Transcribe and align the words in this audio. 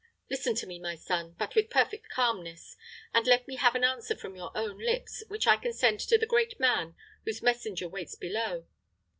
Listen 0.31 0.55
to 0.55 0.65
me, 0.65 0.79
my 0.79 0.95
son, 0.95 1.35
but 1.37 1.53
with 1.53 1.69
perfect 1.69 2.09
calmness, 2.09 2.75
and 3.13 3.27
let 3.27 3.47
me 3.47 3.57
have 3.57 3.75
an 3.75 3.83
answer 3.83 4.15
from 4.15 4.35
your 4.35 4.49
own 4.57 4.79
lips, 4.79 5.23
which 5.27 5.45
I 5.45 5.57
can 5.57 5.73
send 5.73 5.99
to 5.99 6.17
the 6.17 6.25
great 6.25 6.59
man 6.59 6.95
whose 7.23 7.43
messenger 7.43 7.87
waits 7.87 8.15
below. 8.15 8.65